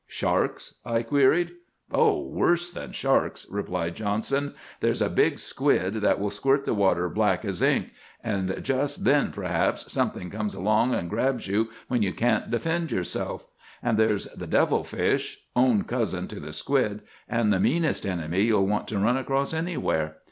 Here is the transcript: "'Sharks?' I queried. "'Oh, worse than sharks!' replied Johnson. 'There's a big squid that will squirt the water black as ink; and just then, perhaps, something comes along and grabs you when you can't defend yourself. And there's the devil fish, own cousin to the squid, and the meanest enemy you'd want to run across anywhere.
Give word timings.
"'Sharks?' 0.07 0.79
I 0.83 1.03
queried. 1.03 1.51
"'Oh, 1.91 2.25
worse 2.25 2.71
than 2.71 2.91
sharks!' 2.91 3.45
replied 3.51 3.95
Johnson. 3.95 4.55
'There's 4.79 4.99
a 5.03 5.11
big 5.11 5.37
squid 5.37 5.93
that 5.93 6.19
will 6.19 6.31
squirt 6.31 6.65
the 6.65 6.73
water 6.73 7.07
black 7.07 7.45
as 7.45 7.61
ink; 7.61 7.91
and 8.23 8.63
just 8.63 9.03
then, 9.03 9.31
perhaps, 9.31 9.93
something 9.93 10.31
comes 10.31 10.55
along 10.55 10.95
and 10.95 11.07
grabs 11.07 11.47
you 11.47 11.69
when 11.87 12.01
you 12.01 12.13
can't 12.13 12.49
defend 12.49 12.91
yourself. 12.91 13.45
And 13.83 13.95
there's 13.99 14.25
the 14.29 14.47
devil 14.47 14.83
fish, 14.83 15.43
own 15.55 15.83
cousin 15.83 16.27
to 16.29 16.39
the 16.39 16.51
squid, 16.51 17.01
and 17.29 17.53
the 17.53 17.59
meanest 17.59 18.03
enemy 18.03 18.45
you'd 18.45 18.59
want 18.61 18.87
to 18.87 18.97
run 18.97 19.17
across 19.17 19.53
anywhere. 19.53 20.15